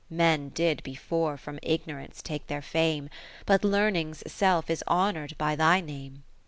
[0.09, 3.07] Men did before from Ignorance take their fame.
[3.45, 6.23] But Learning's self is honour'd by thy name.